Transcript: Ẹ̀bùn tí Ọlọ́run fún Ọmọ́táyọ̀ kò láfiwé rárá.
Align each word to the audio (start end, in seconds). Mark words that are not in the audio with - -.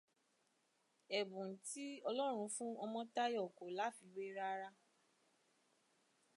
Ẹ̀bùn 1.19 1.49
tí 1.67 1.85
Ọlọ́run 2.09 2.51
fún 2.55 2.71
Ọmọ́táyọ̀ 2.83 3.45
kò 3.57 3.65
láfiwé 3.77 4.23
rárá. 4.37 4.69